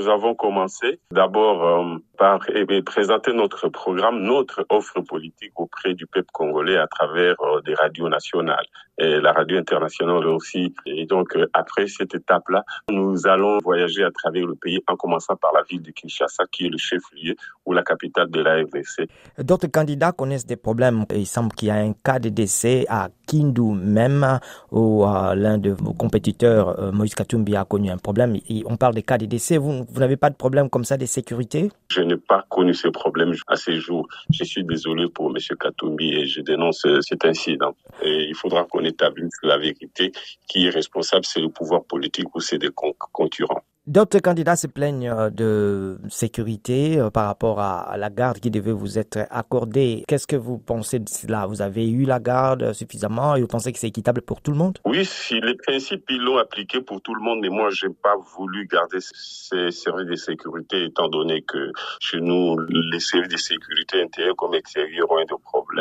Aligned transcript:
nous 0.00 0.08
avons 0.08 0.34
commencé 0.34 0.98
d'abord 1.12 1.62
euh, 1.62 1.98
par 2.16 2.40
présenter 2.86 3.32
notre 3.32 3.68
programme, 3.68 4.22
notre 4.22 4.64
offre 4.70 5.00
politique 5.00 5.52
auprès 5.56 5.94
du 5.94 6.06
peuple 6.06 6.28
congolais 6.32 6.78
à 6.78 6.86
travers 6.86 7.34
euh, 7.40 7.60
des 7.60 7.74
radios 7.74 8.08
nationales 8.08 8.64
et 8.98 9.20
la 9.20 9.32
radio 9.32 9.58
internationale 9.58 10.26
aussi. 10.26 10.74
Et 10.86 11.06
donc, 11.06 11.36
euh, 11.36 11.46
après 11.52 11.86
cette 11.86 12.14
étape-là, 12.14 12.64
nous 12.90 13.26
allons 13.26 13.58
voyager 13.62 14.04
à 14.04 14.10
travers 14.10 14.46
le 14.46 14.54
pays 14.54 14.80
en 14.86 14.96
commençant 14.96 15.36
par 15.36 15.52
la 15.52 15.62
ville 15.68 15.82
de 15.82 15.90
Kinshasa, 15.90 16.44
qui 16.50 16.66
est 16.66 16.70
le 16.70 16.78
chef-lieu 16.78 17.34
ou 17.66 17.72
la 17.72 17.82
capitale 17.82 18.30
de 18.30 18.40
la 18.40 18.56
RDC. 18.56 19.08
D'autres 19.38 19.68
candidats 19.68 20.12
connaissent 20.12 20.46
des 20.46 20.56
problèmes. 20.56 21.04
Il 21.14 21.26
semble 21.26 21.52
qu'il 21.52 21.68
y 21.68 21.70
a 21.70 21.76
un 21.76 21.92
cas 21.92 22.18
de 22.18 22.28
décès 22.30 22.86
à 22.88 23.08
Kindu 23.30 23.62
même, 23.62 24.40
où 24.72 25.04
l'un 25.04 25.58
de 25.58 25.70
vos 25.70 25.92
compétiteurs, 25.92 26.92
Moïse 26.92 27.14
Katumbi, 27.14 27.54
a 27.54 27.64
connu 27.64 27.90
un 27.90 27.96
problème. 27.96 28.36
on 28.66 28.76
parle 28.76 28.94
des 28.94 29.04
cas 29.04 29.18
de 29.18 29.26
décès. 29.26 29.56
Vous, 29.56 29.86
n'avez 29.96 30.16
pas 30.16 30.30
de 30.30 30.34
problème 30.34 30.68
comme 30.68 30.84
ça 30.84 30.96
de 30.96 31.06
sécurité 31.06 31.70
Je 31.92 32.00
n'ai 32.00 32.16
pas 32.16 32.44
connu 32.48 32.74
ce 32.74 32.88
problème 32.88 33.32
à 33.46 33.54
ces 33.54 33.76
jours. 33.76 34.08
Je 34.32 34.42
suis 34.42 34.64
désolé 34.64 35.08
pour 35.08 35.28
M. 35.30 35.36
Katumbi 35.58 36.12
et 36.14 36.26
je 36.26 36.40
dénonce 36.40 36.84
cet 37.02 37.24
incident. 37.24 37.74
Il 38.02 38.34
faudra 38.34 38.64
qu'on 38.64 38.84
établisse 38.84 39.38
la 39.44 39.58
vérité. 39.58 40.10
Qui 40.48 40.66
est 40.66 40.70
responsable, 40.70 41.24
c'est 41.24 41.40
le 41.40 41.50
pouvoir 41.50 41.84
politique 41.84 42.34
ou 42.34 42.40
c'est 42.40 42.58
des 42.58 42.70
concurrents. 43.12 43.62
D'autres 43.90 44.20
candidats 44.20 44.54
se 44.54 44.68
plaignent 44.68 45.10
euh, 45.10 45.30
de 45.30 45.98
sécurité 46.10 47.00
euh, 47.00 47.10
par 47.10 47.26
rapport 47.26 47.58
à 47.58 47.96
la 47.96 48.08
garde 48.08 48.38
qui 48.38 48.48
devait 48.48 48.70
vous 48.70 49.00
être 49.00 49.26
accordée. 49.30 50.04
Qu'est-ce 50.06 50.28
que 50.28 50.36
vous 50.36 50.58
pensez 50.58 51.00
de 51.00 51.08
cela? 51.08 51.46
Vous 51.46 51.60
avez 51.60 51.90
eu 51.90 52.04
la 52.04 52.20
garde 52.20 52.72
suffisamment 52.72 53.34
et 53.34 53.40
vous 53.40 53.48
pensez 53.48 53.72
que 53.72 53.80
c'est 53.80 53.88
équitable 53.88 54.22
pour 54.22 54.42
tout 54.42 54.52
le 54.52 54.58
monde? 54.58 54.78
Oui, 54.84 55.04
si 55.04 55.40
les 55.40 55.56
principes 55.56 56.04
ils 56.08 56.20
l'ont 56.20 56.38
appliqué 56.38 56.80
pour 56.80 57.02
tout 57.02 57.16
le 57.16 57.20
monde, 57.20 57.40
mais 57.42 57.48
moi 57.48 57.70
j'ai 57.70 57.88
pas 57.88 58.14
voulu 58.36 58.68
garder 58.68 58.98
ces 59.00 59.72
services 59.72 60.06
de 60.06 60.14
sécurité 60.14 60.84
étant 60.84 61.08
donné 61.08 61.42
que 61.42 61.72
chez 61.98 62.20
nous 62.20 62.60
les 62.68 63.00
services 63.00 63.32
de 63.32 63.38
sécurité 63.38 64.02
intérieurs 64.02 64.36
comme 64.36 64.54
extérieurs 64.54 65.10
ont 65.10 65.18
des 65.18 65.24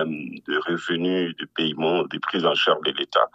de 0.05 0.69
revenus, 0.69 1.35
de 1.37 1.45
paiement, 1.45 2.03
de 2.03 2.17
prise 2.19 2.45
en 2.45 2.55
charge 2.55 2.81
de 2.85 2.91
l'État 2.91 3.29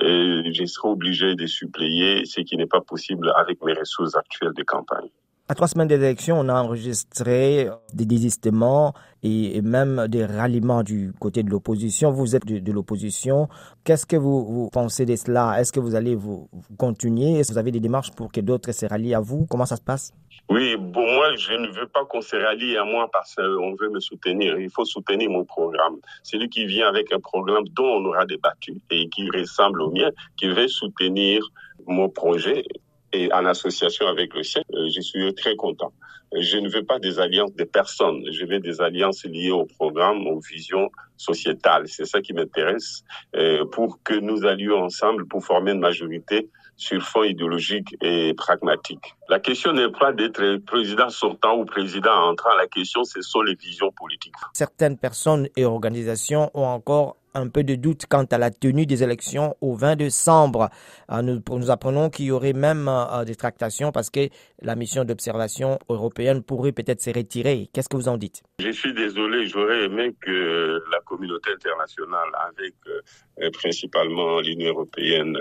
je 0.00 0.64
serai 0.66 0.88
obligé 0.88 1.34
de 1.34 1.46
suppléer, 1.46 2.24
ce 2.24 2.40
qui 2.40 2.56
n'est 2.56 2.66
pas 2.66 2.80
possible 2.80 3.32
avec 3.36 3.62
mes 3.62 3.72
ressources 3.72 4.16
actuelles 4.16 4.54
de 4.54 4.62
campagne. 4.62 5.08
À 5.50 5.54
trois 5.54 5.66
semaines 5.66 5.88
d'élection, 5.88 6.38
on 6.38 6.50
a 6.50 6.60
enregistré 6.60 7.70
des 7.94 8.04
désistements 8.04 8.92
et 9.22 9.62
même 9.62 10.06
des 10.06 10.26
ralliements 10.26 10.82
du 10.82 11.14
côté 11.18 11.42
de 11.42 11.48
l'opposition. 11.48 12.10
Vous 12.10 12.36
êtes 12.36 12.44
de, 12.44 12.70
l'opposition. 12.70 13.48
Qu'est-ce 13.82 14.04
que 14.04 14.16
vous, 14.16 14.68
pensez 14.70 15.06
de 15.06 15.16
cela? 15.16 15.58
Est-ce 15.58 15.72
que 15.72 15.80
vous 15.80 15.94
allez 15.94 16.14
vous, 16.14 16.50
continuer? 16.76 17.38
Est-ce 17.38 17.48
que 17.48 17.52
vous 17.54 17.58
avez 17.58 17.70
des 17.70 17.80
démarches 17.80 18.10
pour 18.10 18.30
que 18.30 18.42
d'autres 18.42 18.72
se 18.72 18.84
rallient 18.84 19.14
à 19.14 19.20
vous? 19.20 19.46
Comment 19.48 19.64
ça 19.64 19.76
se 19.76 19.80
passe? 19.80 20.12
Oui, 20.50 20.76
bon, 20.76 21.14
moi, 21.14 21.34
je 21.36 21.54
ne 21.54 21.68
veux 21.68 21.86
pas 21.86 22.04
qu'on 22.04 22.20
se 22.20 22.36
rallie 22.36 22.76
à 22.76 22.84
moi 22.84 23.08
parce 23.10 23.34
qu'on 23.34 23.74
veut 23.74 23.88
me 23.88 24.00
soutenir. 24.00 24.58
Il 24.58 24.68
faut 24.68 24.84
soutenir 24.84 25.30
mon 25.30 25.46
programme. 25.46 25.96
Celui 26.24 26.50
qui 26.50 26.66
vient 26.66 26.88
avec 26.88 27.10
un 27.10 27.20
programme 27.20 27.64
dont 27.68 27.86
on 27.86 28.04
aura 28.04 28.26
débattu 28.26 28.82
et 28.90 29.08
qui 29.08 29.30
ressemble 29.30 29.80
au 29.80 29.90
mien, 29.92 30.10
qui 30.36 30.48
veut 30.48 30.68
soutenir 30.68 31.42
mon 31.86 32.10
projet 32.10 32.64
et 33.12 33.32
en 33.32 33.46
association 33.46 34.06
avec 34.06 34.34
le 34.34 34.42
sien, 34.42 34.62
je 34.86 35.00
suis 35.00 35.34
très 35.34 35.56
content. 35.56 35.92
Je 36.34 36.58
ne 36.58 36.68
veux 36.68 36.84
pas 36.84 36.98
des 36.98 37.18
alliances 37.18 37.54
de 37.54 37.64
personnes, 37.64 38.22
je 38.30 38.44
veux 38.44 38.60
des 38.60 38.80
alliances 38.80 39.24
liées 39.24 39.50
au 39.50 39.64
programme, 39.64 40.26
aux 40.26 40.40
visions 40.40 40.90
sociétales. 41.16 41.88
C'est 41.88 42.04
ça 42.04 42.20
qui 42.20 42.32
m'intéresse 42.32 43.02
euh, 43.34 43.64
pour 43.66 44.02
que 44.02 44.14
nous 44.14 44.44
allions 44.44 44.82
ensemble 44.82 45.26
pour 45.26 45.44
former 45.44 45.72
une 45.72 45.80
majorité 45.80 46.48
sur 46.76 47.02
fond 47.02 47.24
idéologique 47.24 47.96
et 48.00 48.32
pragmatique. 48.34 49.14
La 49.28 49.40
question 49.40 49.72
n'est 49.72 49.90
pas 49.90 50.12
d'être 50.12 50.58
président 50.64 51.08
sortant 51.08 51.58
ou 51.58 51.64
président 51.64 52.12
entrant. 52.12 52.54
La 52.56 52.68
question, 52.68 53.04
ce 53.04 53.20
sont 53.20 53.42
les 53.42 53.56
visions 53.56 53.90
politiques. 53.90 54.34
Certaines 54.52 54.96
personnes 54.96 55.48
et 55.56 55.64
organisations 55.64 56.50
ont 56.54 56.66
encore 56.66 57.16
un 57.34 57.48
peu 57.48 57.62
de 57.62 57.74
doute 57.74 58.06
quant 58.08 58.24
à 58.24 58.38
la 58.38 58.50
tenue 58.50 58.86
des 58.86 59.02
élections 59.02 59.56
au 59.60 59.74
20 59.74 59.96
décembre. 59.96 60.70
Euh, 61.10 61.22
nous, 61.22 61.70
apprenons 61.70 62.10
qu'il 62.10 62.26
y 62.26 62.30
aurait 62.30 62.52
même 62.52 62.88
euh, 62.88 63.24
des 63.24 63.34
tractations 63.34 63.92
parce 63.92 64.10
que 64.10 64.28
la 64.62 64.74
mission 64.76 65.04
d'observation 65.04 65.78
européenne 65.88 66.17
pourrait 66.42 66.72
peut-être 66.72 67.00
se 67.00 67.10
retirer. 67.10 67.68
Qu'est-ce 67.72 67.88
que 67.88 67.96
vous 67.96 68.08
en 68.08 68.16
dites? 68.16 68.42
Je 68.60 68.70
suis 68.70 68.92
désolé, 68.92 69.46
j'aurais 69.46 69.84
aimé 69.84 70.14
que 70.20 70.80
la 70.90 71.00
communauté 71.00 71.50
internationale, 71.52 72.28
avec 72.48 72.74
euh, 72.86 73.50
principalement 73.50 74.40
l'Union 74.40 74.70
européenne, 74.70 75.36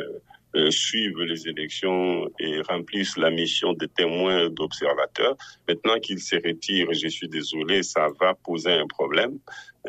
euh, 0.57 0.72
suivent 0.72 1.22
les 1.22 1.47
élections 1.47 2.28
et 2.40 2.62
remplissent 2.62 3.18
la 3.18 3.29
mission 3.29 3.73
de 3.73 3.85
témoins 3.85 4.50
d'observateurs. 4.50 5.35
Maintenant 5.68 6.00
qu'ils 6.00 6.19
se 6.19 6.35
retirent, 6.35 6.94
je 6.94 7.07
suis 7.07 7.29
désolé, 7.29 7.84
ça 7.84 8.07
va 8.19 8.34
poser 8.34 8.72
un 8.72 8.88
problème. 8.88 9.38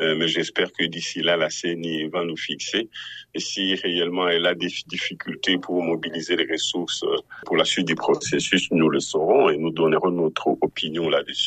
Euh, 0.01 0.15
mais 0.17 0.28
j'espère 0.28 0.71
que 0.73 0.84
d'ici 0.84 1.23
là, 1.23 1.37
la 1.37 1.51
CENI 1.51 2.09
va 2.09 2.25
nous 2.25 2.37
fixer. 2.37 2.89
Et 3.34 3.41
si 3.41 3.75
réellement 3.75 4.28
elle 4.28 4.47
a 4.47 4.55
des 4.55 4.73
difficultés 4.87 5.59
pour 5.59 5.83
mobiliser 5.83 6.37
les 6.37 6.47
ressources 6.51 7.05
pour 7.47 7.57
la 7.57 7.65
suite 7.65 7.87
du 7.87 7.97
processus, 7.97 8.71
nous 8.71 8.89
le 8.89 9.01
saurons 9.01 9.49
et 9.51 9.57
nous 9.57 9.71
donnerons 9.71 10.11
notre 10.11 10.49
opinion 10.61 11.09
là-dessus. 11.09 11.47